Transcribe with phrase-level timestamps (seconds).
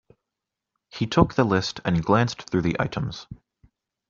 [0.89, 3.27] He took the list and glanced through the items.